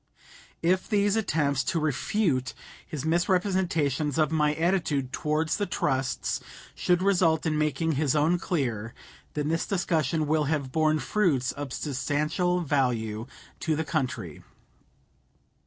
If 0.63 0.89
these 0.89 1.15
attempts 1.15 1.63
to 1.65 1.79
refute 1.79 2.55
his 2.87 3.05
misrepresentation 3.05 4.11
of 4.19 4.31
my 4.31 4.55
attitude 4.55 5.13
towards 5.13 5.57
the 5.57 5.67
trusts 5.67 6.39
should 6.73 7.03
result 7.03 7.45
in 7.45 7.55
making 7.55 7.91
his 7.91 8.15
own 8.15 8.39
clear, 8.39 8.95
then 9.35 9.49
this 9.49 9.67
discussion 9.67 10.25
will 10.25 10.45
have 10.45 10.71
borne 10.71 10.97
fruits 10.97 11.51
of 11.51 11.71
substantial 11.71 12.61
value 12.61 13.27
to 13.59 13.75
the 13.75 13.85
country. 13.85 14.41